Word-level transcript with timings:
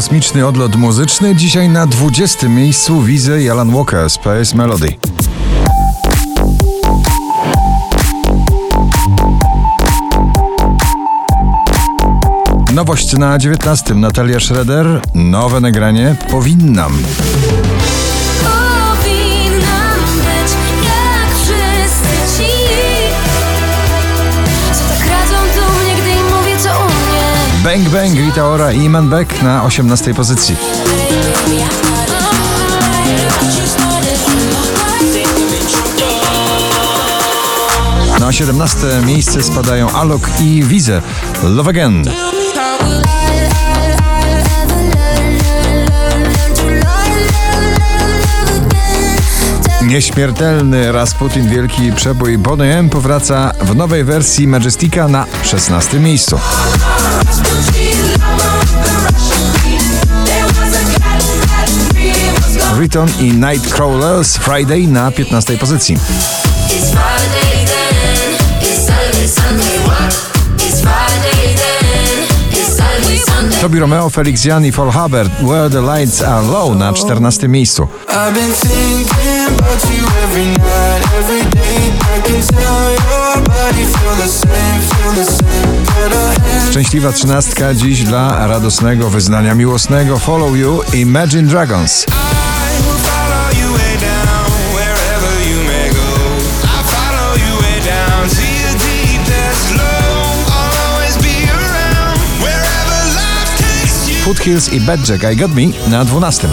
kosmiczny 0.00 0.46
odlot 0.46 0.76
muzyczny. 0.76 1.36
Dzisiaj 1.36 1.68
na 1.68 1.86
20. 1.86 2.48
miejscu 2.48 3.02
Wizy 3.02 3.42
i 3.42 3.50
Alan 3.50 3.70
Walker 3.70 4.10
Space 4.10 4.56
Melody. 4.56 4.94
Nowość 12.74 13.12
na 13.12 13.38
19. 13.38 13.94
Natalia 13.94 14.40
Schroeder. 14.40 15.00
Nowe 15.14 15.60
nagranie. 15.60 16.16
Powinnam 16.30 16.92
Bang 27.70 27.88
Bang 27.88 28.18
Rita 28.18 28.48
Ora 28.48 28.72
i 28.72 28.84
Iman 28.84 29.08
Beck 29.08 29.42
na 29.42 29.62
18. 29.64 30.14
pozycji. 30.14 30.56
Na 38.20 38.32
17. 38.32 38.76
miejsce 39.06 39.42
spadają 39.42 39.90
Alok 39.90 40.28
i 40.40 40.62
Wize. 40.64 41.02
Love 41.42 41.70
Again. 41.70 42.02
Nieśmiertelny 49.90 50.92
Rasputin 50.92 51.48
Wielki 51.48 51.92
Przebój 51.92 52.38
Boney 52.38 52.70
M 52.70 52.88
powraca 52.90 53.52
w 53.60 53.76
nowej 53.76 54.04
wersji 54.04 54.46
Majestica 54.46 55.08
na 55.08 55.26
16. 55.42 56.00
miejscu. 56.00 56.40
Riton 62.80 63.08
i 63.20 63.32
Nightcrawlers 63.32 64.36
Friday 64.36 64.86
na 64.86 65.10
15. 65.10 65.56
pozycji. 65.58 65.96
Tobi 73.60 73.78
Romeo, 73.78 74.10
Felix 74.10 74.44
Jan 74.44 74.64
i 74.64 74.72
Paul 74.72 74.90
Hubbard 74.90 75.30
Where 75.42 75.70
the 75.70 75.80
Lights 75.80 76.22
Are 76.22 76.46
Low 76.46 76.74
na 76.74 76.92
14. 76.92 77.48
miejscu. 77.48 77.88
Szczęśliwa 86.70 87.12
trzynastka 87.12 87.74
dziś 87.74 88.02
dla 88.02 88.46
radosnego 88.46 89.10
wyznania 89.10 89.54
miłosnego 89.54 90.18
Follow 90.18 90.56
You 90.56 90.80
Imagine 90.92 91.48
Dragons. 91.48 92.06
Foothills 104.30 104.72
i 104.72 104.80
Bad 104.80 105.08
Jack 105.08 105.32
I 105.32 105.36
Got 105.36 105.54
Me 105.54 105.62
na 105.88 106.04
12. 106.04 106.48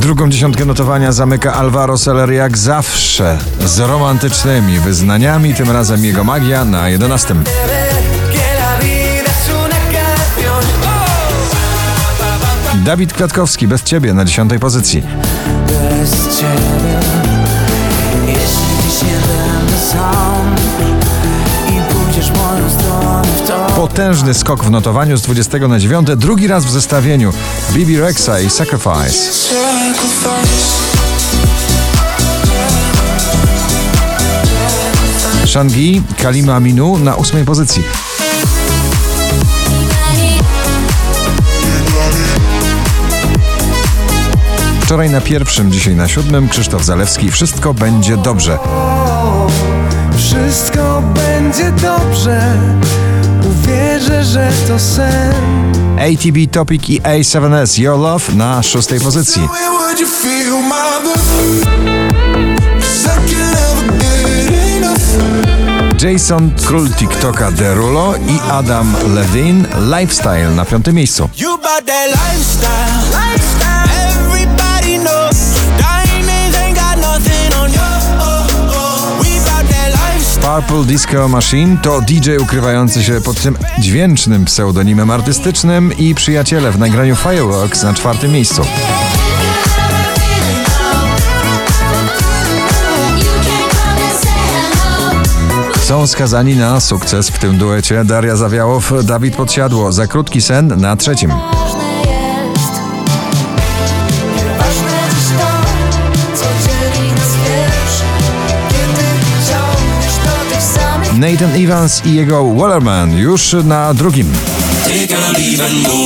Drugą 0.00 0.28
dziesiątkę 0.28 0.64
notowania 0.64 1.12
zamyka 1.12 1.54
Alvaro 1.54 1.98
Soler 1.98 2.32
jak 2.32 2.58
zawsze 2.58 3.38
z 3.64 3.78
romantycznymi 3.78 4.78
wyznaniami, 4.78 5.54
tym 5.54 5.70
razem 5.70 6.04
jego 6.04 6.24
magia 6.24 6.64
na 6.64 6.88
11. 6.88 7.34
Que 7.34 7.34
la 8.60 8.78
vida 8.80 9.30
es 9.30 9.50
una 9.50 9.80
canción. 9.92 10.64
Oh. 10.84 12.76
Dawid 12.84 13.12
Kwiatkowski 13.12 13.68
bez 13.68 13.82
ciebie 13.82 14.14
na 14.14 14.24
10 14.24 14.52
pozycji. 14.60 15.02
Potężny 23.96 24.34
skok 24.34 24.64
w 24.64 24.70
notowaniu 24.70 25.16
z 25.16 25.22
20 25.22 25.58
na 25.58 25.78
9, 25.78 26.08
drugi 26.16 26.46
raz 26.46 26.64
w 26.64 26.70
zestawieniu 26.70 27.32
Bibi 27.72 28.00
Rexa 28.00 28.30
i 28.46 28.50
Sacrifice. 28.50 29.32
Shangi, 35.46 36.02
Kalima 36.22 36.54
Aminu 36.54 36.98
na 36.98 37.16
8 37.16 37.44
pozycji. 37.44 37.82
Wczoraj 44.80 45.10
na 45.10 45.20
pierwszym, 45.20 45.72
dzisiaj 45.72 45.94
na 45.94 46.08
siódmym 46.08 46.48
Krzysztof 46.48 46.84
Zalewski. 46.84 47.30
Wszystko 47.30 47.74
będzie 47.74 48.16
dobrze. 48.16 48.58
Wszystko 50.16 51.02
będzie 51.14 51.72
dobrze. 51.72 52.56
Uwierzę, 53.76 54.24
że 54.24 54.50
to 54.68 54.78
sen. 54.78 55.34
ATB 55.98 56.52
Topic 56.52 56.88
i 56.88 57.00
A7S 57.00 57.80
Your 57.80 57.98
Love 57.98 58.34
na 58.34 58.62
szóstej 58.62 59.00
pozycji. 59.00 59.42
Jason 66.02 66.50
Król 66.66 66.90
TikToka 66.90 67.50
Derulo 67.50 68.14
i 68.16 68.50
Adam 68.50 68.94
Levine 69.14 69.68
Lifestyle 69.98 70.50
na 70.50 70.64
piątym 70.64 70.94
miejscu. 70.94 71.28
Purple 80.56 80.84
Disco 80.84 81.28
Machine 81.28 81.76
to 81.82 82.00
DJ 82.00 82.36
ukrywający 82.36 83.02
się 83.02 83.20
pod 83.20 83.42
tym 83.42 83.56
dźwięcznym 83.78 84.44
pseudonimem 84.44 85.10
artystycznym 85.10 85.92
i 85.98 86.14
przyjaciele 86.14 86.72
w 86.72 86.78
nagraniu 86.78 87.16
Fireworks 87.16 87.82
na 87.82 87.94
czwartym 87.94 88.32
miejscu. 88.32 88.62
Są 95.82 96.06
skazani 96.06 96.56
na 96.56 96.80
sukces 96.80 97.30
w 97.30 97.38
tym 97.38 97.58
duecie 97.58 98.04
Daria 98.04 98.36
Zawiałow, 98.36 98.92
Dawid 99.04 99.36
Podsiadło. 99.36 99.92
Za 99.92 100.06
krótki 100.06 100.42
sen 100.42 100.80
na 100.80 100.96
trzecim. 100.96 101.32
Nathan 111.16 111.54
Evans 111.54 112.02
i 112.04 112.14
jego 112.14 112.54
Wallerman 112.54 113.18
już 113.18 113.56
na 113.64 113.94
drugim. 113.94 114.32
A 114.84 114.88
leave 115.38 115.66
and 115.66 115.82
go. 115.82 115.96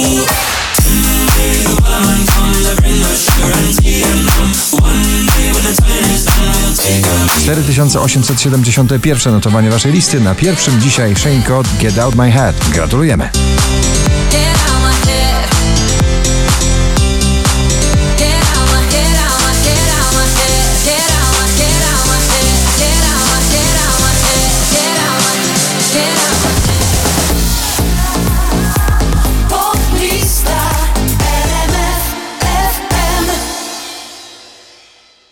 4871 7.76 9.32
notowanie 9.32 9.70
waszej 9.70 9.92
listy. 9.92 10.20
Na 10.20 10.34
pierwszym 10.34 10.80
dzisiaj 10.80 11.16
Shane 11.16 11.42
Code 11.42 11.68
Get 11.80 11.98
Out 11.98 12.14
My 12.14 12.30
Head. 12.32 12.56
Gratulujemy. 12.72 13.30